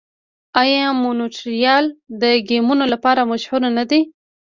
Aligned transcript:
آیا 0.61 0.83
مونټریال 1.01 1.85
د 2.21 2.23
ګیمونو 2.49 2.85
لپاره 2.93 3.21
مشهور 3.31 3.61
نه 3.77 3.83
دی؟ 3.89 4.01